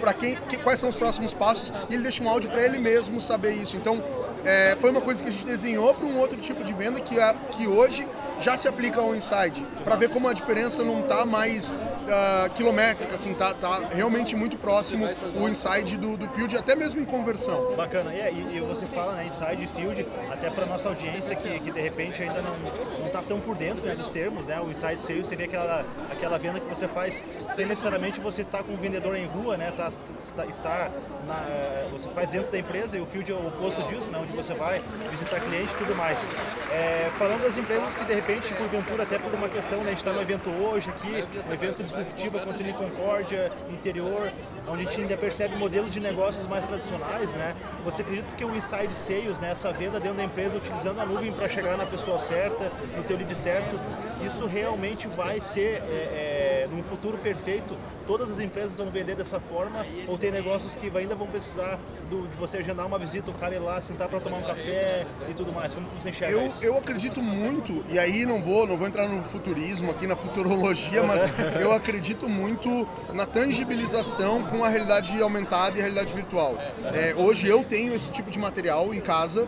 para 0.00 0.12
quem, 0.14 0.36
que, 0.48 0.56
quais 0.58 0.80
são 0.80 0.88
os 0.88 0.96
próximos 0.96 1.34
passos, 1.34 1.72
e 1.88 1.94
ele 1.94 2.02
deixa 2.02 2.22
um 2.22 2.28
áudio 2.28 2.50
para 2.50 2.62
ele 2.62 2.78
mesmo 2.78 3.20
saber 3.20 3.52
isso. 3.52 3.76
Então, 3.76 4.02
é, 4.44 4.76
foi 4.80 4.90
uma 4.90 5.00
coisa 5.00 5.22
que 5.22 5.28
a 5.28 5.32
gente 5.32 5.44
desenhou 5.44 5.92
para 5.94 6.06
um 6.06 6.18
outro 6.18 6.38
tipo 6.38 6.64
de 6.64 6.72
venda 6.72 7.00
que, 7.00 7.18
é, 7.18 7.34
que 7.52 7.66
hoje 7.66 8.06
já 8.40 8.56
se 8.56 8.66
aplica 8.66 9.00
ao 9.00 9.14
inside, 9.14 9.66
para 9.84 9.96
ver 9.96 10.08
como 10.10 10.28
a 10.28 10.32
diferença 10.32 10.82
não 10.82 11.00
está 11.00 11.26
mais 11.26 11.76
uh, 12.10 12.50
quilométrica, 12.50 13.14
assim, 13.14 13.32
tá, 13.34 13.54
tá 13.54 13.88
realmente 13.90 14.34
muito 14.36 14.56
próximo 14.56 15.08
o 15.36 15.48
inside 15.48 15.96
do, 15.96 16.16
do 16.16 16.28
field, 16.28 16.56
até 16.56 16.74
mesmo 16.74 17.00
em 17.00 17.04
conversão. 17.04 17.74
Bacana, 17.76 18.12
e, 18.14 18.56
e, 18.56 18.60
você 18.60 18.86
fala, 18.86 19.14
né, 19.14 19.26
inside 19.26 19.66
field, 19.66 20.06
até 20.30 20.50
para 20.50 20.66
nossa 20.66 20.88
audiência 20.88 21.34
que, 21.34 21.60
que 21.60 21.70
de 21.70 21.80
repente 21.80 22.22
ainda 22.22 22.42
não, 22.42 22.56
não 23.02 23.08
tá 23.10 23.22
tão 23.22 23.40
por 23.40 23.56
dentro 23.56 23.86
né, 23.86 23.94
dos 23.94 24.08
termos, 24.08 24.46
né, 24.46 24.60
o 24.60 24.70
inside 24.70 25.00
sales 25.00 25.26
seria 25.26 25.46
aquela, 25.46 25.84
aquela 26.10 26.38
venda 26.38 26.60
que 26.60 26.66
você 26.66 26.88
faz 26.88 27.22
sem 27.50 27.66
necessariamente 27.66 28.20
você 28.20 28.42
estar 28.42 28.62
com 28.62 28.72
um 28.72 28.76
vendedor 28.76 29.16
em 29.16 29.26
rua, 29.26 29.56
né, 29.56 29.72
tá, 29.76 29.90
está, 30.18 30.46
está 30.46 30.90
na, 31.26 31.88
você 32.00 32.08
faz 32.08 32.30
dentro 32.30 32.50
da 32.50 32.58
empresa 32.58 32.96
e 32.96 33.00
o 33.00 33.06
field 33.06 33.30
é 33.30 33.34
o 33.34 33.46
oposto 33.46 33.82
disso, 33.88 34.10
né, 34.10 34.18
onde 34.20 34.32
você 34.32 34.54
vai 34.54 34.82
visitar 35.10 35.38
cliente 35.40 35.72
e 35.72 35.76
tudo 35.76 35.94
mais. 35.94 36.30
É, 36.72 37.10
falando 37.18 37.42
das 37.42 37.56
empresas 37.58 37.94
que 37.94 38.04
de 38.04 38.14
repente 38.14 38.54
porventura, 38.54 39.02
até 39.02 39.18
por 39.18 39.32
uma 39.34 39.48
questão, 39.48 39.78
né, 39.78 39.86
a 39.86 39.88
gente 39.90 39.98
está 39.98 40.12
no 40.12 40.22
evento 40.22 40.48
hoje 40.48 40.88
aqui, 40.88 41.24
um 41.48 41.52
evento 41.52 41.82
disruptivo 41.82 42.38
acontecendo 42.38 42.70
em 42.70 42.72
Concórdia, 42.72 43.52
interior, 43.68 44.32
onde 44.66 44.86
a 44.86 44.90
gente 44.90 45.02
ainda 45.02 45.16
percebe 45.16 45.56
modelos 45.56 45.92
de 45.92 46.00
negócios 46.00 46.46
mais 46.46 46.66
tradicionais, 46.66 47.30
né? 47.32 47.54
Você 47.84 48.02
acredita 48.02 48.34
que 48.34 48.44
o 48.44 48.54
inside 48.54 48.94
sales, 48.94 49.38
né, 49.38 49.50
essa 49.50 49.72
venda 49.72 50.00
dentro 50.00 50.16
da 50.16 50.24
empresa 50.24 50.56
utilizando 50.56 51.00
a 51.00 51.04
nuvem 51.04 51.32
para 51.32 51.48
chegar 51.48 51.76
na 51.76 51.84
pessoa 51.84 52.18
certa, 52.18 52.70
no 52.96 53.02
teu 53.02 53.16
lead 53.16 53.34
certo, 53.34 53.78
isso 54.24 54.46
realmente 54.46 55.06
vai 55.08 55.40
ser, 55.40 55.82
é, 55.82 55.92
é, 55.92 56.49
num 56.80 56.82
futuro 56.82 57.18
perfeito, 57.18 57.76
todas 58.06 58.30
as 58.30 58.40
empresas 58.40 58.76
vão 58.78 58.90
vender 58.90 59.14
dessa 59.14 59.38
forma 59.38 59.84
ou 60.08 60.16
tem 60.16 60.30
negócios 60.30 60.74
que 60.74 60.90
ainda 60.96 61.14
vão 61.14 61.26
precisar 61.26 61.78
do, 62.08 62.26
de 62.26 62.36
você 62.36 62.56
agendar 62.56 62.86
uma 62.86 62.98
visita, 62.98 63.30
o 63.30 63.34
cara 63.34 63.54
ir 63.54 63.58
lá, 63.58 63.80
sentar 63.80 64.08
para 64.08 64.18
tomar 64.18 64.38
um 64.38 64.42
café 64.42 65.06
e 65.28 65.34
tudo 65.34 65.52
mais? 65.52 65.74
Como 65.74 65.86
você 65.88 66.08
enxerga 66.08 66.34
eu, 66.34 66.46
isso? 66.46 66.64
Eu 66.64 66.78
acredito 66.78 67.22
muito, 67.22 67.84
e 67.90 67.98
aí 67.98 68.24
não 68.24 68.40
vou, 68.40 68.66
não 68.66 68.76
vou 68.76 68.86
entrar 68.86 69.06
no 69.06 69.22
futurismo 69.22 69.90
aqui, 69.90 70.06
na 70.06 70.16
futurologia, 70.16 71.02
mas 71.02 71.28
eu 71.60 71.72
acredito 71.72 72.28
muito 72.28 72.88
na 73.12 73.26
tangibilização 73.26 74.42
com 74.44 74.64
a 74.64 74.68
realidade 74.68 75.20
aumentada 75.20 75.76
e 75.76 75.80
a 75.80 75.82
realidade 75.82 76.14
virtual. 76.14 76.56
É, 76.94 77.14
hoje 77.16 77.46
eu 77.46 77.62
tenho 77.62 77.94
esse 77.94 78.10
tipo 78.10 78.30
de 78.30 78.38
material 78.38 78.94
em 78.94 79.00
casa 79.00 79.46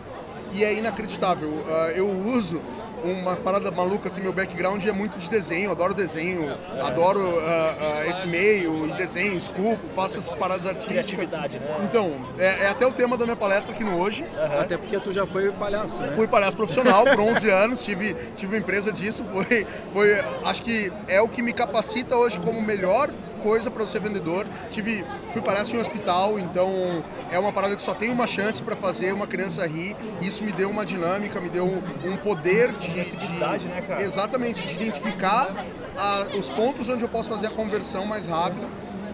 e 0.53 0.63
é 0.63 0.75
inacreditável. 0.75 1.49
Uh, 1.49 1.91
eu 1.95 2.09
uso 2.09 2.61
uma 3.05 3.37
parada 3.37 3.71
maluca, 3.71 4.09
assim, 4.09 4.21
meu 4.21 4.33
background 4.33 4.85
é 4.85 4.93
muito 4.93 5.19
de 5.19 5.29
desenho, 5.29 5.71
adoro 5.71 5.95
desenho, 5.95 6.57
adoro 6.81 7.21
uh, 7.21 7.39
uh, 7.39 8.11
esse 8.11 8.27
meio 8.27 8.87
e 8.89 8.93
desenho, 8.93 9.37
esculpo, 9.37 9.83
faço 9.95 10.19
essas 10.19 10.35
paradas 10.35 10.67
artísticas. 10.67 11.33
Né? 11.33 11.51
Então, 11.85 12.13
é, 12.39 12.65
é, 12.65 12.69
até 12.69 12.87
o 12.87 12.93
tema 12.93 13.17
da 13.17 13.25
minha 13.25 13.37
palestra 13.37 13.75
aqui 13.75 13.85
no 13.85 13.99
Hoje. 13.99 14.23
Uhum. 14.25 14.61
Até 14.61 14.77
porque 14.77 14.99
tu 14.99 15.13
já 15.13 15.27
foi 15.27 15.51
palhaço, 15.53 16.01
né? 16.01 16.13
Fui 16.15 16.27
palhaço 16.27 16.57
profissional 16.57 17.05
por 17.05 17.21
11 17.21 17.51
anos, 17.51 17.83
tive, 17.83 18.15
tive 18.37 18.55
uma 18.55 18.61
empresa 18.61 18.93
disso, 18.93 19.25
foi, 19.33 19.67
foi, 19.93 20.21
acho 20.45 20.63
que 20.63 20.93
é 21.09 21.21
o 21.21 21.29
que 21.29 21.43
me 21.43 21.53
capacita 21.53 22.17
hoje 22.17 22.39
como 22.41 22.61
melhor 22.61 23.11
coisa 23.43 23.71
para 23.71 23.87
ser 23.87 24.01
vendedor. 24.01 24.47
Tive, 24.71 25.05
fui 25.33 25.43
palhaço 25.43 25.75
em 25.75 25.79
um 25.79 25.81
hospital, 25.81 26.39
então 26.39 27.03
é 27.31 27.39
uma 27.39 27.53
parada 27.53 27.77
que 27.77 27.83
só 27.83 27.95
tem 27.95 28.11
uma 28.11 28.27
chance 28.27 28.63
para 28.63 28.77
fazer 28.77 29.13
uma 29.13 29.27
criança 29.27 29.67
rir. 29.67 29.97
Isso 30.21 30.43
me 30.45 30.53
deu 30.53 30.71
uma 30.71 30.85
dinâmica, 30.85 31.41
me 31.41 31.51
deu 31.51 31.67
um 31.67 32.17
poder 32.17 32.73
de, 32.73 32.89
de 32.89 33.33
né, 33.69 33.83
cara? 33.87 34.03
exatamente 34.03 34.67
de 34.67 34.75
identificar 34.75 35.53
a, 35.97 36.37
os 36.39 36.49
pontos 36.49 36.89
onde 36.89 37.03
eu 37.05 37.09
posso 37.09 37.29
fazer 37.29 37.49
a 37.49 37.51
conversão 37.51 38.07
mais 38.07 38.27
rápido. 38.27 38.69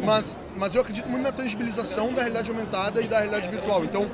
Mas, 0.05 0.39
mas 0.57 0.75
eu 0.75 0.83
acredito 0.83 1.09
muito 1.09 1.25
na 1.25 1.33
tangibilização 1.33 2.13
da 2.13 2.21
realidade 2.21 2.51
aumentada 2.51 3.01
e 3.01 3.09
da 3.09 3.17
realidade 3.17 3.49
virtual. 3.49 3.85
Então, 3.85 4.07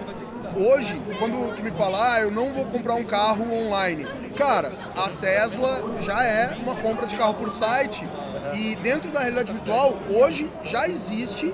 hoje, 0.56 0.98
quando 1.18 1.62
me 1.62 1.70
falar, 1.70 2.14
ah, 2.14 2.20
eu 2.20 2.30
não 2.30 2.52
vou 2.52 2.64
comprar 2.64 2.94
um 2.94 3.04
carro 3.04 3.52
online. 3.52 4.06
Cara, 4.36 4.72
a 4.96 5.10
Tesla 5.10 6.00
já 6.00 6.24
é 6.24 6.56
uma 6.62 6.74
compra 6.76 7.06
de 7.06 7.16
carro 7.16 7.34
por 7.34 7.50
site 7.50 8.08
e 8.52 8.76
dentro 8.76 9.10
da 9.10 9.20
realidade 9.20 9.52
virtual, 9.52 9.98
hoje 10.08 10.50
já 10.62 10.88
existe 10.88 11.52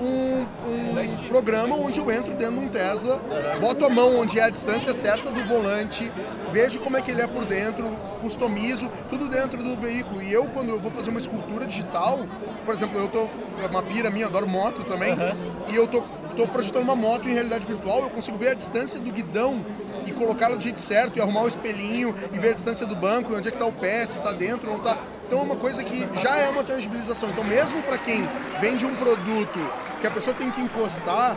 um, 0.00 0.42
um, 0.68 1.28
programa 1.28 1.74
onde 1.74 1.98
eu 1.98 2.10
entro 2.10 2.34
dentro 2.34 2.60
de 2.60 2.66
um 2.66 2.68
Tesla, 2.68 3.20
boto 3.60 3.84
a 3.84 3.88
mão 3.88 4.18
onde 4.18 4.38
é 4.38 4.44
a 4.44 4.50
distância 4.50 4.92
certa 4.92 5.30
do 5.30 5.42
volante, 5.44 6.10
vejo 6.52 6.78
como 6.80 6.96
é 6.96 7.00
que 7.00 7.10
ele 7.10 7.22
é 7.22 7.26
por 7.26 7.44
dentro, 7.44 7.96
customizo, 8.20 8.90
tudo 9.08 9.28
dentro 9.28 9.62
do 9.62 9.76
veículo. 9.76 10.22
E 10.22 10.32
eu, 10.32 10.44
quando 10.46 10.70
eu 10.70 10.78
vou 10.78 10.90
fazer 10.90 11.10
uma 11.10 11.18
escultura 11.18 11.66
digital, 11.66 12.20
por 12.64 12.74
exemplo, 12.74 12.98
eu 13.00 13.08
tô, 13.08 13.28
é 13.62 13.66
uma 13.70 13.82
pira 13.82 14.10
minha, 14.10 14.26
adoro 14.26 14.48
moto 14.48 14.84
também, 14.84 15.12
uhum. 15.12 15.66
e 15.70 15.76
eu 15.76 15.86
tô, 15.86 16.02
tô 16.36 16.46
projetando 16.46 16.82
uma 16.82 16.96
moto 16.96 17.28
em 17.28 17.32
realidade 17.32 17.66
virtual, 17.66 18.02
eu 18.02 18.10
consigo 18.10 18.36
ver 18.36 18.48
a 18.48 18.54
distância 18.54 19.00
do 19.00 19.10
guidão 19.10 19.64
e 20.04 20.12
colocá-la 20.12 20.56
do 20.56 20.62
jeito 20.62 20.80
certo, 20.80 21.16
e 21.16 21.20
arrumar 21.20 21.42
o 21.42 21.48
espelhinho, 21.48 22.14
e 22.32 22.38
ver 22.38 22.50
a 22.50 22.54
distância 22.54 22.86
do 22.86 22.94
banco, 22.94 23.34
onde 23.34 23.48
é 23.48 23.50
que 23.50 23.56
está 23.56 23.66
o 23.66 23.72
pé, 23.72 24.06
se 24.06 24.18
está 24.18 24.32
dentro 24.32 24.70
ou 24.70 24.78
não 24.78 24.84
está. 24.84 24.98
Então 25.26 25.40
é 25.40 25.42
uma 25.42 25.56
coisa 25.56 25.82
que 25.82 26.08
já 26.22 26.36
é 26.36 26.48
uma 26.48 26.62
tangibilização. 26.62 27.30
Então 27.30 27.42
mesmo 27.42 27.82
para 27.82 27.98
quem 27.98 28.28
vende 28.60 28.86
um 28.86 28.94
produto 28.94 29.58
que 30.00 30.06
a 30.06 30.10
pessoa 30.10 30.34
tem 30.34 30.50
que 30.50 30.60
encostar, 30.60 31.36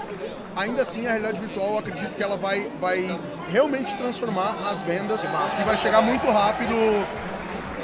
ainda 0.55 0.84
assim 0.84 1.08
a 1.08 1.10
realidade 1.10 1.39
virtual 1.39 1.72
eu 1.72 1.79
acredito 1.79 2.15
que 2.15 2.22
ela 2.22 2.38
vai, 2.38 2.69
vai 2.79 3.19
realmente 3.48 3.96
transformar 3.98 4.55
as 4.72 4.81
vendas 4.84 5.24
e 5.24 5.63
vai 5.63 5.75
chegar 5.75 6.01
muito 6.01 6.29
rápido 6.29 6.75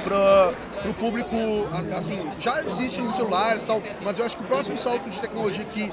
para 0.04 0.54
o 0.88 0.94
público, 0.94 1.36
assim, 1.98 2.32
já 2.38 2.62
existe 2.62 3.02
nos 3.02 3.16
celulares 3.16 3.64
e 3.64 3.68
tal, 3.68 3.82
mas 4.04 4.20
eu 4.20 4.26
acho 4.26 4.38
que 4.38 4.44
o 4.44 4.46
próximo 4.46 4.78
salto 4.78 5.10
de 5.10 5.20
tecnologia 5.20 5.66
que 5.66 5.92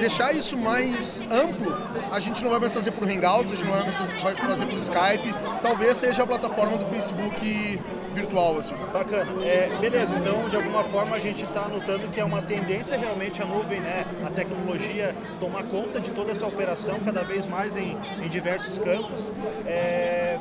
deixar 0.00 0.34
isso 0.34 0.56
mais 0.56 1.20
amplo, 1.30 1.76
a 2.10 2.18
gente 2.18 2.42
não 2.42 2.48
vai 2.50 2.58
mais 2.58 2.72
fazer 2.72 2.92
por 2.92 3.06
Hangouts, 3.06 3.52
a 3.52 3.56
gente 3.56 3.68
não 3.68 4.22
vai 4.22 4.34
fazer 4.34 4.64
por 4.64 4.78
Skype, 4.78 5.34
talvez 5.60 5.98
seja 5.98 6.22
a 6.22 6.26
plataforma 6.26 6.78
do 6.78 6.86
Facebook 6.86 7.78
virtual, 8.12 8.58
assim. 8.58 8.74
Bacana. 8.92 9.44
É, 9.44 9.68
beleza, 9.80 10.14
então 10.14 10.48
de 10.48 10.56
alguma 10.56 10.84
forma 10.84 11.16
a 11.16 11.18
gente 11.18 11.42
está 11.42 11.68
notando 11.68 12.08
que 12.08 12.20
é 12.20 12.24
uma 12.24 12.42
tendência 12.42 12.96
realmente 12.96 13.42
a 13.42 13.44
nuvem, 13.44 13.80
né, 13.80 14.04
a 14.24 14.30
tecnologia 14.30 15.14
tomar 15.40 15.62
conta 15.64 16.00
de 16.00 16.10
toda 16.10 16.32
essa 16.32 16.46
operação 16.46 17.00
cada 17.00 17.22
vez 17.22 17.46
mais 17.46 17.76
em, 17.76 17.96
em 18.22 18.28
diversos 18.28 18.78
campos. 18.78 19.32
É, 19.66 20.38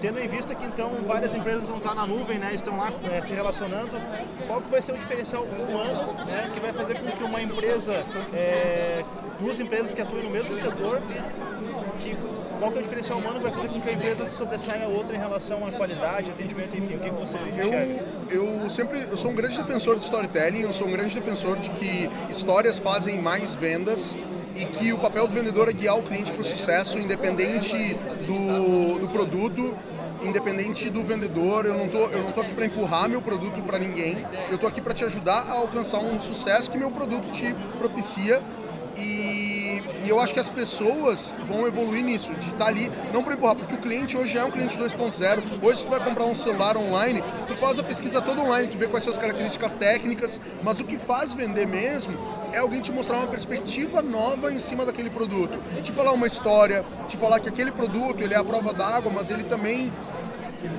tendo 0.00 0.18
em 0.18 0.28
vista 0.28 0.54
que 0.54 0.64
então 0.64 0.90
várias 1.06 1.34
empresas 1.34 1.68
vão 1.68 1.78
estar 1.78 1.94
na 1.94 2.06
nuvem, 2.06 2.38
né, 2.38 2.52
estão 2.54 2.76
lá 2.76 2.92
é, 3.10 3.22
se 3.22 3.32
relacionando, 3.32 3.92
qual 4.46 4.60
que 4.60 4.70
vai 4.70 4.82
ser 4.82 4.92
o 4.92 4.98
diferencial 4.98 5.44
humano 5.44 6.12
né, 6.26 6.50
que 6.52 6.60
vai 6.60 6.72
fazer 6.72 6.98
com 6.98 7.10
que 7.10 7.24
uma 7.24 7.40
empresa, 7.40 8.04
é, 8.32 9.02
duas 9.40 9.58
empresas 9.60 9.94
que 9.94 10.02
atuem 10.02 10.24
no 10.24 10.30
mesmo 10.30 10.54
setor, 10.54 11.00
que 12.00 12.16
qual 12.58 12.70
que 12.70 12.78
é 12.78 12.80
o 12.80 12.84
diferencial 12.84 13.18
humano 13.18 13.36
que 13.36 13.42
vai 13.42 13.52
fazer 13.52 13.68
com 13.68 13.80
que 13.80 13.88
a 13.88 13.92
empresa 13.92 14.26
se 14.26 14.36
sobressaia 14.36 14.84
a 14.84 14.88
outra 14.88 15.14
em 15.14 15.18
relação 15.18 15.66
à 15.66 15.72
qualidade, 15.72 16.30
atendimento, 16.30 16.76
enfim, 16.76 16.94
o 16.94 16.98
que, 16.98 17.10
Eu, 18.30 18.62
eu 18.62 18.70
sempre 18.70 19.00
eu 19.10 19.16
sou 19.16 19.30
um 19.30 19.34
grande 19.34 19.56
defensor 19.56 19.96
de 19.96 20.04
storytelling, 20.04 20.60
eu 20.60 20.72
sou 20.72 20.86
um 20.86 20.90
grande 20.90 21.14
defensor 21.14 21.58
de 21.58 21.70
que 21.70 22.10
histórias 22.28 22.78
fazem 22.78 23.20
mais 23.20 23.54
vendas 23.54 24.14
e 24.56 24.64
que 24.64 24.92
o 24.92 24.98
papel 24.98 25.26
do 25.26 25.34
vendedor 25.34 25.68
é 25.68 25.72
guiar 25.72 25.98
o 25.98 26.02
cliente 26.02 26.32
para 26.32 26.40
o 26.40 26.44
sucesso, 26.44 26.98
independente 26.98 27.94
do, 28.26 28.98
do 29.00 29.08
produto, 29.08 29.74
independente 30.22 30.88
do 30.90 31.02
vendedor. 31.02 31.66
Eu 31.66 31.74
não 31.74 31.88
tô, 31.88 32.06
eu 32.06 32.22
não 32.22 32.32
tô 32.32 32.40
aqui 32.40 32.54
para 32.54 32.66
empurrar 32.66 33.08
meu 33.08 33.20
produto 33.20 33.60
para 33.62 33.78
ninguém. 33.78 34.24
Eu 34.50 34.58
tô 34.58 34.66
aqui 34.66 34.80
para 34.80 34.94
te 34.94 35.04
ajudar 35.04 35.46
a 35.48 35.52
alcançar 35.52 35.98
um 35.98 36.20
sucesso 36.20 36.70
que 36.70 36.78
meu 36.78 36.90
produto 36.90 37.32
te 37.32 37.54
propicia 37.78 38.40
e, 38.96 39.82
e, 40.04 40.08
eu 40.08 40.20
acho 40.20 40.32
que 40.32 40.40
as 40.40 40.48
pessoas 40.48 41.34
vão 41.46 41.66
evoluir 41.66 42.04
nisso, 42.04 42.32
de 42.34 42.46
estar 42.46 42.64
tá 42.64 42.66
ali, 42.66 42.90
não 43.12 43.22
para 43.22 43.34
empurrar, 43.34 43.56
porque 43.56 43.74
o 43.74 43.78
cliente 43.78 44.16
hoje 44.16 44.36
é 44.36 44.44
um 44.44 44.50
cliente 44.50 44.78
2.0. 44.78 45.42
Hoje, 45.62 45.84
tu 45.84 45.90
vai 45.90 46.00
comprar 46.02 46.24
um 46.24 46.34
celular 46.34 46.76
online, 46.76 47.22
tu 47.46 47.54
faz 47.56 47.78
a 47.78 47.82
pesquisa 47.82 48.20
toda 48.20 48.40
online, 48.40 48.68
tu 48.68 48.78
vê 48.78 48.86
quais 48.86 49.02
são 49.02 49.12
as 49.12 49.18
características 49.18 49.74
técnicas, 49.74 50.40
mas 50.62 50.78
o 50.78 50.84
que 50.84 50.96
faz 50.98 51.32
vender 51.32 51.66
mesmo 51.66 52.16
é 52.52 52.58
alguém 52.58 52.80
te 52.80 52.92
mostrar 52.92 53.18
uma 53.18 53.26
perspectiva 53.26 54.00
nova 54.00 54.52
em 54.52 54.58
cima 54.58 54.86
daquele 54.86 55.10
produto. 55.10 55.58
Te 55.82 55.90
falar 55.90 56.12
uma 56.12 56.26
história, 56.26 56.84
te 57.08 57.16
falar 57.16 57.40
que 57.40 57.48
aquele 57.48 57.72
produto 57.72 58.22
ele 58.22 58.34
é 58.34 58.36
a 58.36 58.44
prova 58.44 58.72
d'água, 58.72 59.10
mas 59.12 59.30
ele 59.30 59.44
também 59.44 59.92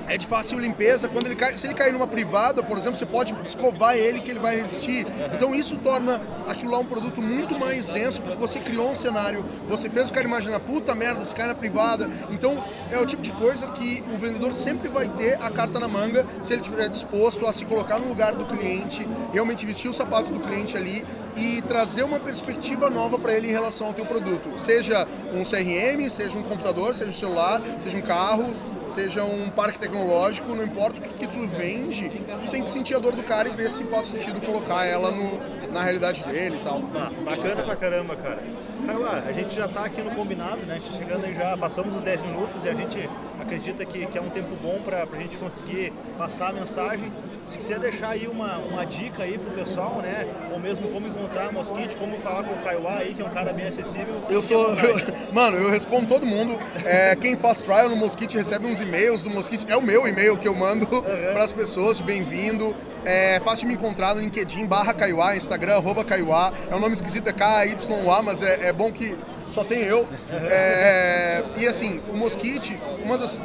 é 0.08 0.16
de 0.16 0.26
fácil 0.26 0.58
limpeza. 0.58 1.08
Quando 1.08 1.26
ele 1.26 1.36
cai, 1.36 1.56
se 1.56 1.66
ele 1.66 1.74
cair 1.74 1.92
numa 1.92 2.06
privada, 2.06 2.62
por 2.62 2.78
exemplo, 2.78 2.98
você 2.98 3.06
pode 3.06 3.34
escovar 3.44 3.96
ele 3.96 4.20
que 4.20 4.30
ele 4.30 4.38
vai 4.38 4.56
resistir. 4.56 5.06
Então 5.34 5.54
isso 5.54 5.76
torna 5.76 6.20
aquilo 6.46 6.70
lá 6.70 6.78
um 6.78 6.84
produto 6.84 7.20
muito 7.22 7.58
mais 7.58 7.88
denso, 7.88 8.20
porque 8.22 8.36
você 8.36 8.60
criou 8.60 8.90
um 8.90 8.94
cenário, 8.94 9.44
você 9.68 9.88
fez 9.88 10.10
o 10.10 10.12
cara 10.12 10.26
imaginar, 10.26 10.60
puta 10.60 10.94
merda, 10.94 11.24
se 11.24 11.34
cai 11.34 11.46
na 11.46 11.54
privada. 11.54 12.10
Então 12.30 12.62
é 12.90 12.98
o 12.98 13.06
tipo 13.06 13.22
de 13.22 13.32
coisa 13.32 13.66
que 13.68 14.02
o 14.12 14.18
vendedor 14.18 14.54
sempre 14.54 14.88
vai 14.88 15.08
ter 15.08 15.34
a 15.42 15.50
carta 15.50 15.78
na 15.78 15.88
manga 15.88 16.26
se 16.42 16.52
ele 16.52 16.62
estiver 16.62 16.88
disposto 16.88 17.46
a 17.46 17.52
se 17.52 17.64
colocar 17.64 17.98
no 17.98 18.08
lugar 18.08 18.34
do 18.34 18.44
cliente, 18.44 19.06
realmente 19.32 19.66
vestir 19.66 19.88
o 19.88 19.92
sapato 19.92 20.32
do 20.32 20.40
cliente 20.40 20.76
ali 20.76 21.04
e 21.36 21.60
trazer 21.62 22.02
uma 22.02 22.18
perspectiva 22.18 22.88
nova 22.88 23.18
para 23.18 23.34
ele 23.34 23.48
em 23.48 23.52
relação 23.52 23.88
ao 23.88 23.94
teu 23.94 24.06
produto. 24.06 24.58
Seja 24.58 25.06
um 25.34 25.42
CRM, 25.42 26.08
seja 26.08 26.36
um 26.36 26.42
computador, 26.42 26.94
seja 26.94 27.10
um 27.10 27.14
celular, 27.14 27.60
seja 27.78 27.98
um 27.98 28.02
carro, 28.02 28.54
seja 28.86 29.24
um 29.24 29.50
parque 29.50 29.78
tecnológico, 29.78 30.54
não 30.54 30.64
importa 30.64 30.98
o 30.98 31.02
que, 31.02 31.08
que, 31.14 31.26
tu 31.26 31.46
vende, 31.48 32.08
tu 32.08 32.50
tem 32.50 32.62
que 32.62 32.70
sentir 32.70 32.94
a 32.94 32.98
dor 32.98 33.14
do 33.14 33.22
cara 33.22 33.48
e 33.48 33.52
ver 33.52 33.70
se 33.70 33.84
faz 33.84 34.06
sentido 34.06 34.40
colocar 34.40 34.84
ela 34.84 35.10
no, 35.10 35.38
na 35.72 35.82
realidade 35.82 36.24
dele 36.24 36.56
e 36.56 36.64
tal. 36.64 36.82
Ah, 36.94 37.10
bacana 37.24 37.62
pra 37.62 37.76
caramba, 37.76 38.16
cara. 38.16 38.42
Caio, 38.86 39.06
a 39.06 39.32
gente 39.32 39.54
já 39.54 39.68
tá 39.68 39.84
aqui 39.84 40.00
no 40.02 40.12
combinado, 40.12 40.64
né? 40.66 40.80
Gente 40.80 40.96
chegando 40.96 41.24
aí 41.24 41.34
já, 41.34 41.56
passamos 41.56 41.96
os 41.96 42.02
10 42.02 42.22
minutos 42.22 42.64
e 42.64 42.68
a 42.68 42.74
gente 42.74 43.10
acredita 43.40 43.84
que, 43.84 44.06
que 44.06 44.18
é 44.18 44.20
um 44.20 44.30
tempo 44.30 44.54
bom 44.62 44.80
pra, 44.84 45.06
pra 45.06 45.18
gente 45.18 45.38
conseguir 45.38 45.92
passar 46.16 46.50
a 46.50 46.52
mensagem. 46.52 47.10
Se 47.46 47.58
quiser 47.58 47.78
deixar 47.78 48.08
aí 48.08 48.26
uma, 48.26 48.58
uma 48.58 48.84
dica 48.84 49.22
aí 49.22 49.38
pro 49.38 49.52
pessoal, 49.52 50.00
né? 50.02 50.26
Ou 50.52 50.58
mesmo 50.58 50.88
como 50.88 51.06
encontrar 51.06 51.52
Mosquite, 51.52 51.94
como 51.94 52.18
falar 52.18 52.42
com 52.42 52.52
o 52.52 52.58
Kaiowá 52.58 52.96
aí, 52.96 53.14
que 53.14 53.22
é 53.22 53.24
um 53.24 53.30
cara 53.30 53.52
bem 53.52 53.68
acessível. 53.68 54.20
Eu 54.28 54.42
sou. 54.42 54.74
Eu, 54.74 54.96
mano, 55.32 55.56
eu 55.56 55.70
respondo 55.70 56.06
todo 56.06 56.26
mundo. 56.26 56.58
É, 56.84 57.14
quem 57.14 57.36
faz 57.36 57.62
trial 57.62 57.88
no 57.88 57.94
Mosquite 57.94 58.36
recebe 58.36 58.66
uns 58.66 58.80
e-mails 58.80 59.22
do 59.22 59.30
Mosquite. 59.30 59.64
É 59.68 59.76
o 59.76 59.82
meu 59.82 60.08
e-mail 60.08 60.36
que 60.36 60.48
eu 60.48 60.56
mando 60.56 60.86
uhum. 60.92 61.02
para 61.32 61.44
as 61.44 61.52
pessoas, 61.52 62.00
bem-vindo. 62.00 62.74
É 63.04 63.40
fácil 63.44 63.60
de 63.60 63.66
me 63.66 63.74
encontrar 63.74 64.16
no 64.16 64.20
LinkedIn, 64.20 64.66
barra 64.66 64.92
Kaiowá, 64.92 65.36
Instagram, 65.36 65.76
arroba 65.76 66.04
Kaiowá. 66.04 66.52
É 66.68 66.74
um 66.74 66.80
nome 66.80 66.94
esquisito, 66.94 67.28
é 67.28 67.32
K-Y-A, 67.32 68.22
mas 68.22 68.42
é, 68.42 68.66
é, 68.66 68.72
bom 68.72 68.90
que 68.90 69.16
só 69.50 69.64
tem 69.64 69.82
eu. 69.82 70.06
É, 70.30 71.44
e 71.56 71.66
assim, 71.66 72.00
o 72.08 72.16
Mosquite, 72.16 72.80
uma 73.04 73.16
das 73.16 73.38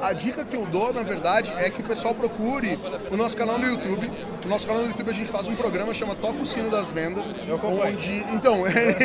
a 0.00 0.12
dica 0.12 0.44
que 0.44 0.54
eu 0.54 0.66
dou, 0.66 0.92
na 0.92 1.02
verdade, 1.02 1.52
é 1.56 1.70
que 1.70 1.80
o 1.80 1.84
pessoal 1.84 2.14
procure 2.14 2.78
o 3.10 3.16
nosso 3.16 3.36
canal 3.36 3.58
no 3.58 3.66
YouTube. 3.66 4.10
No 4.42 4.50
nosso 4.50 4.66
canal 4.66 4.82
no 4.82 4.88
YouTube 4.88 5.08
a 5.08 5.14
gente 5.14 5.30
faz 5.30 5.48
um 5.48 5.56
programa 5.56 5.94
chama 5.94 6.14
Toca 6.14 6.42
o 6.42 6.46
Sino 6.46 6.70
das 6.70 6.92
Vendas. 6.92 7.34
Eu 7.48 7.58
onde, 7.62 8.18
então, 8.30 8.66
ele, 8.68 8.96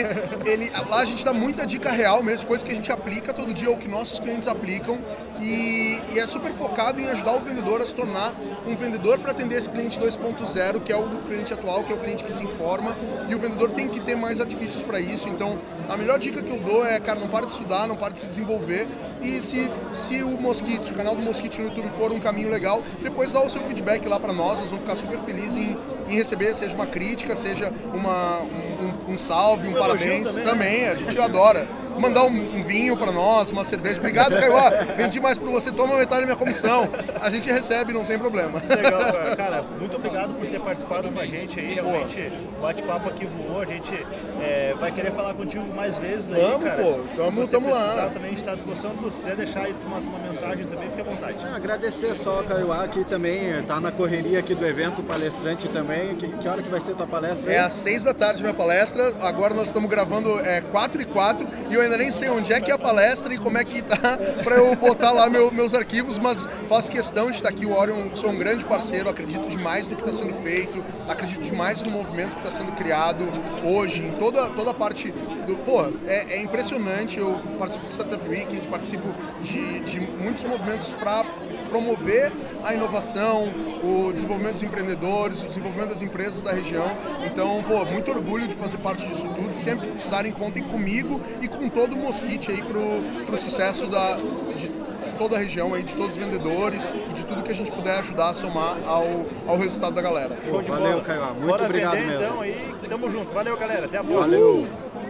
ele, 0.45 0.71
lá 0.89 0.99
a 0.99 1.05
gente 1.05 1.23
dá 1.23 1.31
muita 1.31 1.65
dica 1.65 1.89
real 1.89 2.21
mesmo, 2.21 2.45
coisa 2.45 2.65
que 2.65 2.71
a 2.71 2.75
gente 2.75 2.91
aplica 2.91 3.33
todo 3.33 3.53
dia, 3.53 3.69
ou 3.69 3.77
que 3.77 3.87
nossos 3.87 4.19
clientes 4.19 4.47
aplicam. 4.47 4.97
E, 5.41 6.01
e 6.13 6.19
é 6.19 6.27
super 6.27 6.51
focado 6.53 6.99
em 6.99 7.07
ajudar 7.09 7.35
o 7.35 7.39
vendedor 7.39 7.81
a 7.81 7.85
se 7.85 7.95
tornar 7.95 8.33
um 8.67 8.75
vendedor 8.75 9.19
para 9.19 9.31
atender 9.31 9.57
esse 9.57 9.69
cliente 9.69 9.99
2.0, 9.99 10.81
que 10.81 10.91
é 10.91 10.95
o 10.95 11.03
cliente 11.23 11.53
atual, 11.53 11.83
que 11.83 11.93
é 11.93 11.95
o 11.95 11.99
cliente 11.99 12.23
que 12.23 12.33
se 12.33 12.43
informa. 12.43 12.97
E 13.29 13.35
o 13.35 13.39
vendedor 13.39 13.71
tem 13.71 13.87
que 13.87 13.99
ter 14.01 14.15
mais 14.15 14.41
artifícios 14.41 14.83
para 14.83 14.99
isso. 14.99 15.29
Então, 15.29 15.59
a 15.87 15.95
melhor 15.95 16.19
dica 16.19 16.41
que 16.41 16.51
eu 16.51 16.59
dou 16.59 16.85
é, 16.85 16.99
cara, 16.99 17.19
não 17.19 17.27
para 17.27 17.45
de 17.45 17.53
estudar, 17.53 17.87
não 17.87 17.95
para 17.95 18.13
de 18.13 18.19
se 18.19 18.25
desenvolver. 18.25 18.87
E 19.21 19.41
se, 19.41 19.69
se 19.95 20.23
o 20.23 20.29
Mosquito, 20.29 20.85
se 20.85 20.91
o 20.91 20.95
canal 20.95 21.15
do 21.15 21.21
Mosquito 21.21 21.59
no 21.59 21.65
YouTube 21.65 21.89
for 21.97 22.11
um 22.11 22.19
caminho 22.19 22.49
legal, 22.49 22.81
depois 23.01 23.31
dá 23.31 23.43
o 23.43 23.49
seu 23.49 23.61
feedback 23.63 24.07
lá 24.07 24.19
para 24.19 24.33
nós, 24.33 24.59
nós 24.59 24.69
vamos 24.69 24.83
ficar 24.83 24.95
super 24.95 25.19
felizes 25.19 25.57
em, 25.57 25.77
em 26.09 26.15
receber, 26.15 26.55
seja 26.55 26.75
uma 26.75 26.87
crítica, 26.87 27.35
seja 27.35 27.71
uma, 27.93 28.41
um, 28.41 29.13
um 29.13 29.17
salve, 29.17 29.67
um 29.67 29.73
parabéns. 29.73 30.27
Também, 30.27 30.43
né? 30.43 30.51
também, 30.51 30.87
a 30.87 30.95
gente 30.95 31.19
adora 31.19 31.67
mandar 31.99 32.23
um, 32.23 32.57
um 32.57 32.63
vinho 32.63 32.95
para 32.95 33.11
nós, 33.11 33.51
uma 33.51 33.63
cerveja. 33.63 33.99
Obrigado, 33.99 34.31
Caiuá. 34.31 34.69
Vendi 34.95 35.19
mais 35.19 35.37
para 35.37 35.51
você, 35.51 35.71
toma 35.71 35.95
metade 35.95 36.21
da 36.21 36.27
minha 36.27 36.37
comissão. 36.37 36.89
A 37.21 37.29
gente 37.29 37.51
recebe, 37.51 37.93
não 37.93 38.05
tem 38.05 38.17
problema. 38.17 38.61
Legal, 38.67 39.35
cara. 39.35 39.63
Muito 39.79 39.95
obrigado 39.95 40.33
por 40.33 40.47
ter 40.47 40.59
participado 40.59 41.11
com 41.11 41.19
a 41.19 41.25
gente 41.25 41.59
aí. 41.59 41.73
Realmente, 41.73 42.31
bate-papo 42.61 43.09
aqui 43.09 43.25
voou. 43.25 43.61
A 43.61 43.65
gente 43.65 43.93
é, 44.41 44.73
vai 44.79 44.91
querer 44.91 45.11
falar 45.11 45.33
contigo 45.33 45.65
mais 45.75 45.97
vezes 45.97 46.33
aí, 46.33 46.41
Vamos, 46.41 46.63
cara. 46.63 46.81
pô. 46.81 46.99
Tamo, 47.15 47.45
Se 47.45 47.51
tamo 47.51 47.69
lá. 47.69 48.09
também 48.13 48.33
está 48.33 48.51
à 48.51 48.55
disposição. 48.55 48.91
Se 49.09 49.17
quiser 49.17 49.35
deixar 49.35 49.65
aí 49.65 49.75
uma, 49.85 49.97
uma 49.97 50.19
mensagem 50.19 50.65
também, 50.65 50.89
fique 50.89 51.01
à 51.01 51.03
vontade. 51.03 51.37
Ah, 51.43 51.55
agradecer 51.55 52.15
só, 52.15 52.43
Caiuá, 52.43 52.87
que 52.87 53.03
também 53.03 53.61
tá 53.63 53.79
na 53.79 53.91
correria 53.91 54.39
aqui 54.39 54.55
do 54.55 54.65
evento, 54.65 55.03
palestrante 55.03 55.67
também. 55.67 55.98
Que, 56.17 56.27
que 56.27 56.47
hora 56.47 56.61
que 56.61 56.69
vai 56.69 56.81
ser 56.81 56.95
tua 56.95 57.07
palestra? 57.07 57.49
Aí? 57.49 57.55
É 57.55 57.59
às 57.59 57.73
seis 57.73 58.03
da 58.03 58.13
tarde 58.13 58.41
minha 58.41 58.53
palestra. 58.53 59.13
Agora 59.21 59.53
nós 59.53 59.67
estamos 59.67 59.89
gravando 59.89 60.39
é, 60.39 60.61
4 60.61 61.01
e 61.01 61.05
4 61.05 61.47
e 61.69 61.73
eu 61.73 61.81
ainda 61.81 61.97
nem 61.97 62.11
sei 62.11 62.29
onde 62.29 62.53
é 62.53 62.61
que 62.61 62.71
é 62.71 62.73
a 62.73 62.77
palestra 62.77 63.33
e 63.33 63.37
como 63.37 63.57
é 63.57 63.63
que 63.63 63.81
tá 63.81 63.97
para 64.43 64.55
eu 64.55 64.75
botar 64.75 65.11
lá 65.11 65.29
meu, 65.29 65.51
meus 65.51 65.73
arquivos, 65.73 66.17
mas 66.17 66.47
faço 66.67 66.91
questão 66.91 67.29
de 67.29 67.37
estar 67.37 67.49
aqui. 67.49 67.65
O 67.65 67.77
Orion, 67.77 68.15
sou 68.15 68.29
um 68.29 68.37
grande 68.37 68.65
parceiro, 68.65 69.09
acredito 69.09 69.47
demais 69.49 69.87
no 69.87 69.95
que 69.95 70.01
está 70.01 70.13
sendo 70.13 70.33
feito, 70.41 70.83
acredito 71.07 71.41
demais 71.41 71.83
no 71.83 71.91
movimento 71.91 72.35
que 72.35 72.47
está 72.47 72.51
sendo 72.51 72.71
criado 72.73 73.25
hoje, 73.63 74.01
em 74.01 74.11
toda, 74.13 74.47
toda 74.49 74.71
a 74.71 74.73
parte 74.73 75.11
do. 75.11 75.55
Pô, 75.65 75.85
é, 76.07 76.35
é 76.35 76.41
impressionante. 76.41 77.19
Eu 77.19 77.39
participo 77.57 77.87
de 77.87 77.93
Startup 77.93 78.29
Weekend, 78.29 78.67
participo 78.67 79.13
de, 79.41 79.79
de 79.81 79.99
muitos 79.99 80.43
movimentos 80.43 80.91
para 80.93 81.25
promover 81.69 82.31
a 82.63 82.73
inovação, 82.73 83.45
o 83.83 84.11
desenvolvimento 84.11 84.53
dos 84.53 84.63
empreendedores, 84.63 85.43
o 85.43 85.47
desenvolvimento 85.47 85.89
das 85.89 86.01
empresas 86.01 86.41
da 86.41 86.51
região. 86.51 86.89
Então, 87.25 87.63
pô, 87.63 87.85
muito 87.85 88.11
orgulho 88.11 88.47
de 88.47 88.55
fazer 88.55 88.77
parte 88.77 89.05
disso 89.07 89.27
tudo. 89.35 89.55
Sempre 89.55 89.85
que 89.87 89.91
precisarem, 89.93 90.31
contem 90.31 90.63
comigo 90.63 91.21
e 91.41 91.47
com 91.47 91.69
todo 91.69 91.93
o 91.93 91.97
Mosquite 91.97 92.51
aí 92.51 92.61
pro, 92.61 93.25
pro 93.25 93.37
sucesso 93.37 93.87
da, 93.87 94.17
de 94.55 94.69
toda 95.17 95.35
a 95.35 95.39
região 95.39 95.73
aí, 95.73 95.83
de 95.83 95.95
todos 95.95 96.17
os 96.17 96.23
vendedores 96.23 96.89
e 97.09 97.13
de 97.13 97.25
tudo 97.25 97.43
que 97.43 97.51
a 97.51 97.55
gente 97.55 97.71
puder 97.71 97.99
ajudar 97.99 98.29
a 98.29 98.33
somar 98.33 98.77
ao, 98.87 99.25
ao 99.47 99.57
resultado 99.57 99.93
da 99.93 100.01
galera. 100.01 100.37
Show 100.49 100.61
de 100.61 100.71
Valeu, 100.71 101.01
Caio. 101.01 101.25
Muito 101.33 101.47
Bora 101.47 101.65
obrigado 101.65 101.93
vender, 101.93 102.07
mesmo. 102.07 102.23
então 102.23 102.41
aí, 102.41 102.73
tamo 102.87 103.11
junto. 103.11 103.33
Valeu, 103.33 103.57
galera. 103.57 103.85
Até 103.85 103.97
a 103.97 104.03
próxima. 104.03 104.21
Valeu. 104.21 104.67